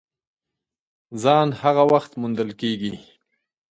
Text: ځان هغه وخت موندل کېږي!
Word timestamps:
ځان 1.21 1.47
هغه 1.61 1.83
وخت 1.91 2.11
موندل 2.21 2.49
کېږي! 2.61 2.93